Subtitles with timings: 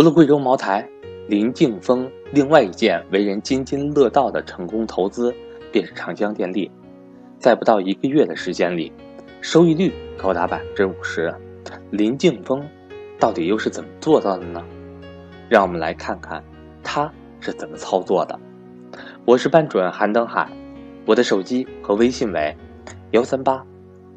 [0.00, 0.88] 除了贵州茅台，
[1.28, 5.30] 林敬峰另外一件为人津津乐道的成功投资，
[5.70, 6.70] 便是长江电力。
[7.38, 8.90] 在不到一个月的时间里，
[9.42, 11.30] 收益率高达百分之五十。
[11.90, 12.66] 林敬峰
[13.18, 14.64] 到底又是怎么做到的呢？
[15.50, 16.42] 让我们来看看
[16.82, 18.40] 他是怎么操作的。
[19.26, 20.50] 我是班主任韩登海，
[21.04, 22.56] 我的手机和微信为
[23.10, 23.62] 幺三八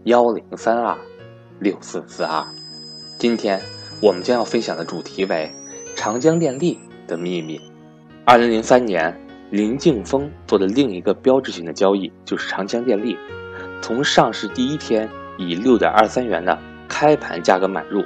[0.06, 0.98] 幺零三二
[1.60, 2.42] 六四四二。
[3.20, 3.60] 今天
[4.02, 5.52] 我们将要分享的主题为
[6.04, 6.78] 长江电力
[7.08, 7.62] 的秘密。
[8.26, 9.18] 二零零三年，
[9.52, 13.18] 林敬峰做的另一个标志性的交易就是长江电力
[13.82, 16.60] 从上市第一天以六点二三元的
[16.90, 18.04] 开盘价格买入，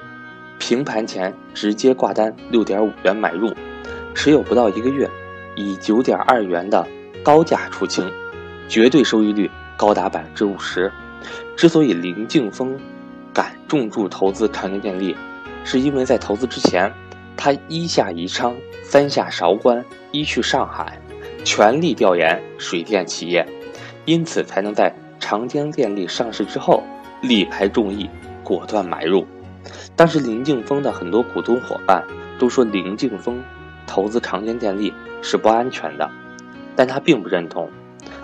[0.59, 3.51] 平盘前直接挂单六点五元买入，
[4.13, 5.09] 持有不到一个月，
[5.55, 6.87] 以九点二元的
[7.23, 8.07] 高价出清，
[8.69, 10.91] 绝对收益率高达百分之五十。
[11.55, 12.79] 之所以林敬峰
[13.33, 15.17] 敢重注投资长江电力，
[15.63, 16.93] 是因为在投资之前，
[17.37, 20.99] 他一下宜昌，三下韶关，一去上海，
[21.45, 23.47] 全力调研水电企业，
[24.05, 26.83] 因此才能在长江电力上市之后
[27.21, 28.09] 力排众议。
[28.43, 29.27] 果断买入，
[29.95, 32.01] 当时林敬峰的很多股东伙伴
[32.39, 33.43] 都说林敬峰
[33.85, 36.09] 投资长江电力是不安全的，
[36.73, 37.69] 但他并不认同。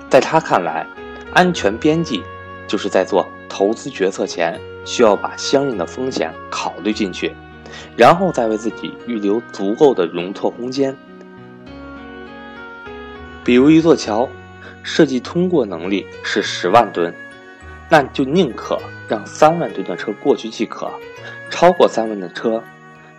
[0.09, 0.87] 在他看来，
[1.33, 2.23] 安全边际
[2.67, 7.35] 就是在做投资决策前需要把相应的风险考虑进去，
[7.95, 10.95] 然后再为自己预留足够的容错空间。
[13.43, 14.29] 比如一座桥，
[14.83, 17.13] 设计通过能力是十万吨。
[17.89, 20.89] 那就宁可让三万吨的车过去即可，
[21.51, 22.63] 超过三万的车，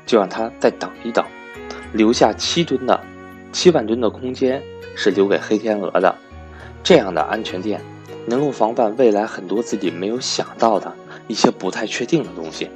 [0.05, 1.25] 就让它再等一等，
[1.93, 3.01] 留下七吨的
[3.53, 4.61] 七万吨的空间
[4.97, 6.13] 是留给黑天鹅的。
[6.83, 7.81] 这样的安全垫
[8.27, 10.93] 能够防范未来很多自己没有想到的
[11.29, 12.69] 一些不太确定的东西。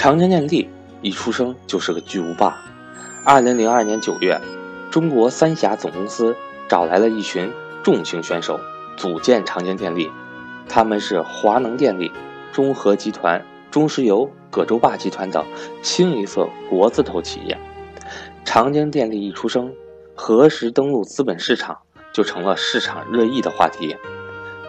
[0.00, 0.66] 长江电力
[1.02, 2.56] 一出生就是个巨无霸。
[3.22, 4.40] 二零零二年九月，
[4.90, 6.34] 中国三峡总公司
[6.70, 8.58] 找来了一群重型选手，
[8.96, 10.10] 组建长江电力。
[10.66, 12.10] 他们是华能电力、
[12.50, 15.44] 中核集团、中石油、葛洲坝集团等
[15.82, 17.58] 清一色国字头企业。
[18.42, 19.70] 长江电力一出生，
[20.14, 21.76] 何时登陆资本市场
[22.10, 23.94] 就成了市场热议的话题。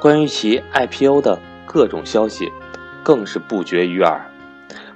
[0.02, 2.52] 关于其 IPO 的各种消息，
[3.02, 4.28] 更是不绝于耳。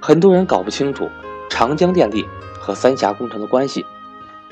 [0.06, 1.10] 很多人搞不清楚
[1.50, 2.24] 长江电力
[2.60, 3.84] 和三峡工程的关系，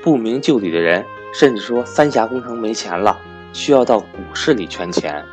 [0.02, 3.16] 不明就里的人甚至说三峡工程没钱了，
[3.52, 5.24] 需要到股市里圈钱。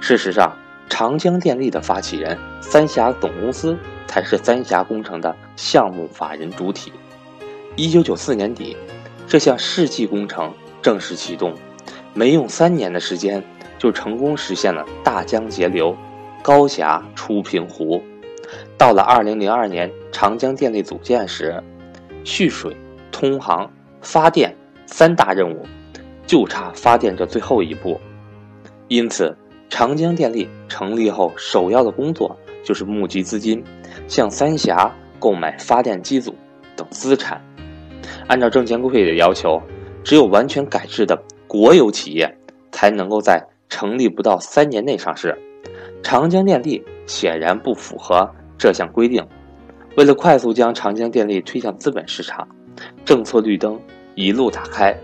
[0.00, 0.56] 事实上，
[0.88, 3.76] 长江电力的发起人三峡总公司
[4.06, 6.90] 才是三峡工程的项目法人主体。
[7.76, 8.74] 一九九四年底，
[9.26, 10.50] 这项世纪工程
[10.80, 11.52] 正式启动，
[12.14, 13.44] 没用三年的时间
[13.78, 15.94] 就成功实现了大江截流、
[16.40, 18.02] 高峡出平湖。
[18.78, 21.62] 到了二零零二年长江电力组建时，
[22.24, 22.76] 蓄水、
[23.10, 24.54] 通航、发电
[24.86, 25.66] 三大任务，
[26.26, 28.00] 就差发电这最后一步，
[28.88, 29.36] 因此。
[29.72, 33.62] 长江电力成立后，首要的工作就是募集资金，
[34.08, 36.34] 向三峡购买发电机组
[36.74, 37.40] 等资产。
[38.26, 39.62] 按照证监会的要求，
[40.02, 41.16] 只有完全改制的
[41.46, 42.36] 国有企业
[42.72, 45.38] 才能够在成立不到三年内上市。
[46.02, 48.28] 长江电力显然不符合
[48.60, 49.26] 这项规定。
[49.96, 52.46] 为了快速将长江电力推向资本市场，
[53.06, 53.80] 政策绿灯
[54.14, 54.94] 一路打开。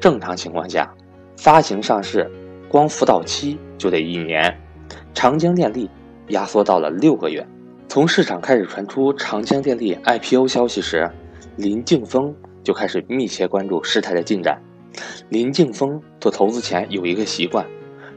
[0.00, 0.92] 正常情况下，
[1.38, 2.28] 发行上市。
[2.68, 4.58] 光辅导期就得一年，
[5.12, 5.88] 长江电力
[6.28, 7.46] 压缩到了六个月。
[7.86, 11.08] 从市场开始传出长江电力 IPO 消息时，
[11.56, 14.58] 林敬峰就开始密切关注事态的进展。
[15.28, 17.66] 林敬峰做投资前有一个习惯，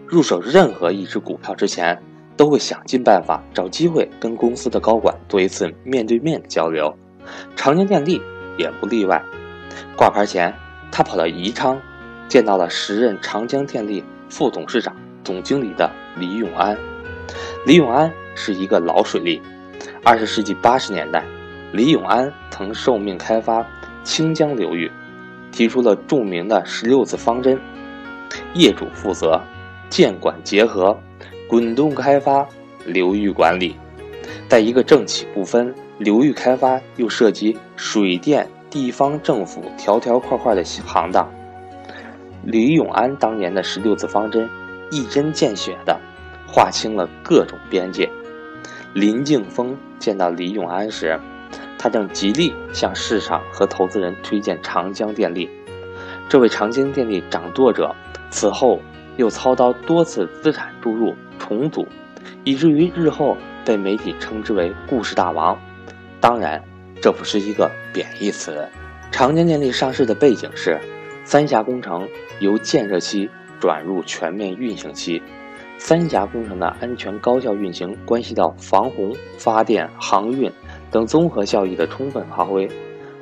[0.08, 2.02] 入手任何一只股票之前，
[2.38, 6.96] 都会想尽办法找机会跟公司的高管做一次面对面的交流。
[7.56, 8.22] 长江电力
[8.58, 9.24] 也不例外。
[9.96, 10.54] 挂牌前，
[10.92, 11.82] 他跑到宜昌，
[12.28, 14.04] 见到了时任长江电力。
[14.28, 16.76] 副董事长、总经理的李永安，
[17.66, 19.42] 李永安是一个老水利。
[20.04, 21.24] 二十世纪八十年代，
[21.72, 23.66] 李永安曾受命开发
[24.04, 24.92] 清江流域，
[25.52, 27.62] 提出了著名的十六字方针：
[28.56, 29.40] 业主负责、
[29.90, 31.00] 建管结合、
[31.48, 32.48] 滚动开发、
[32.86, 33.76] 流域管理。
[34.48, 41.32] 在一个政企不分、流域开发又涉及水电、地方政府条条块块的行当。
[42.44, 44.50] 李永安当年的十六字方针，
[44.92, 46.00] 一针见血地
[46.48, 48.10] 划清了各种边界。
[48.94, 51.20] 林敬峰见到李永安时，
[51.78, 55.50] 他正极力向市场和投资人推荐长江电力。
[56.30, 57.94] 这位长江电力掌舵者
[58.30, 58.80] 此后
[59.18, 61.14] 又操刀多次资产注入
[61.48, 61.88] 重组，
[62.44, 65.60] 以至于日后被媒体称之为“故事大王”。
[66.20, 66.64] 当然，
[67.02, 68.68] 这不是一个贬义词。
[69.12, 70.80] 长江电力上市的背景是，
[71.24, 72.08] 三峡工程
[72.40, 75.22] 由建设期转入全面运行期。
[75.78, 80.52] 三峡工程的安全高效运行，关系到防洪、发电、航运
[80.90, 82.68] 等综合效益的充分发挥。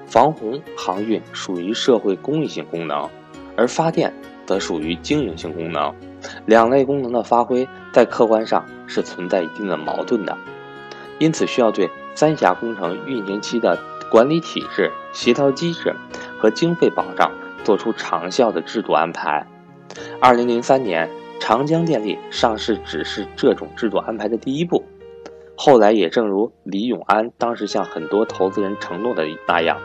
[0.06, 3.10] 防洪、航运属于社会公益性功能，
[3.58, 4.14] 而发电
[4.46, 5.94] 则属于经营性功能。
[6.46, 10.38] 两类功能的发挥，在客观上是存在一定的矛盾的，
[11.20, 13.78] 因此需要对三峡工程运行期的
[14.10, 15.96] 管理体制、协调机制
[16.40, 17.32] 和经费保障
[17.64, 19.46] 作出长效的制度安排。
[20.22, 21.10] 二零零三年。
[21.40, 24.82] 长江电力上市只是这种制度安排的第一步，
[25.58, 29.78] 后来也正如李永安当时向很多投资人承诺的那样，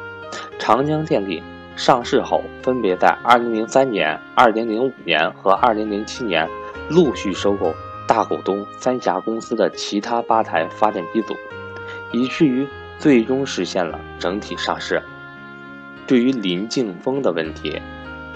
[0.60, 1.42] 长江电力
[1.78, 6.48] 上市后，分别在2003年、2005年和2007年
[6.90, 7.72] 陆续收购
[8.08, 11.36] 大股东三峡公司的其他八台发电机组，
[12.10, 12.66] 以至于
[12.98, 15.00] 最终实现了整体上市。
[16.04, 17.80] 对于林敬峰的问题，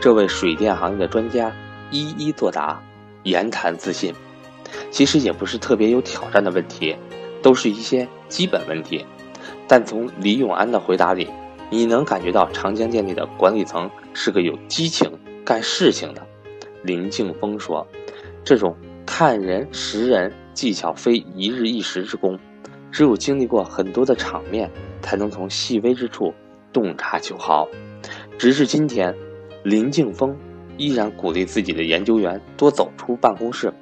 [0.00, 1.50] 这位水电行业的专家
[1.90, 2.80] 一一作答。
[3.24, 4.14] 言谈自信，
[4.90, 6.96] 其实也不是特别有挑战的问题，
[7.42, 9.04] 都是一些基本问题。
[9.66, 11.28] 但从李永安的回答里，
[11.72, 15.10] 你能感觉到长江电力的管理层是个有激情、
[15.42, 16.20] 干事情的。
[16.82, 17.86] 林敬峰说
[18.44, 18.76] ：“这种
[19.06, 22.38] 看人识人技巧非一日一时之功，
[22.90, 24.70] 只有经历过很多的场面，
[25.00, 26.34] 才能从细微之处
[26.74, 27.66] 洞察秋毫。”
[28.36, 29.16] 直至今天，
[29.64, 30.36] 林敬峰。
[30.78, 33.72] 依然鼓励自己的研究员多走出办公室，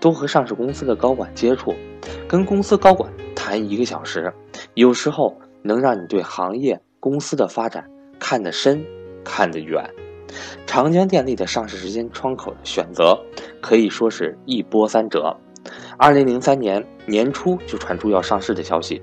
[0.00, 1.74] 多和上市公司的高管接触，
[2.28, 4.32] 跟公司高管谈一个小时，
[4.74, 7.84] 有时候能让你对行业公司的发展
[8.18, 8.84] 看得深，
[9.24, 9.82] 看得远。
[10.66, 13.18] 长江电力的上市时间窗口的选择
[13.60, 15.36] 可以说是一波三折。
[15.98, 19.02] 二零零三年年初就传出要上市的消息，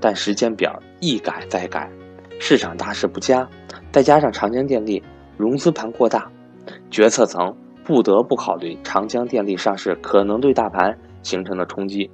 [0.00, 1.90] 但时间表一改再改，
[2.38, 3.48] 市场大势不佳，
[3.90, 5.02] 再加上长江电力
[5.36, 6.30] 融资盘过大。
[6.90, 7.54] 决策层
[7.84, 12.10] 不得不考虑长江电力上市可能对大盘形成的冲击。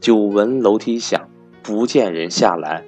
[0.00, 1.28] 久闻楼梯响，
[1.62, 2.84] 不见人下来，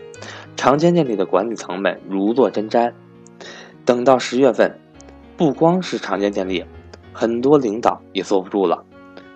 [0.56, 2.92] 长江电力的管理层们如坐针毡。
[3.84, 4.78] 等到十月份，
[5.36, 6.64] 不光是长江电力，
[7.12, 8.82] 很多领导也坐不住了。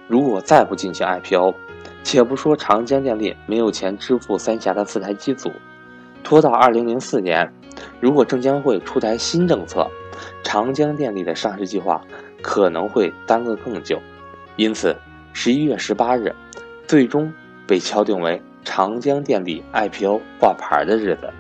[0.09, 1.55] 如果再不进行 IPO，
[2.03, 5.53] 且不说长江电力没有钱支付三峡的四台机组，
[6.25, 7.53] 拖到二零零四年，
[8.01, 9.87] 如果证监会出台新政策，
[10.43, 12.01] 长江电力的上市计划
[12.43, 14.01] 可能会耽搁更久，
[14.57, 14.97] 因此
[15.33, 16.35] 十一月十八日
[16.89, 17.33] 最终
[17.69, 21.33] 被敲定为长江电力 IPO 挂牌的日子。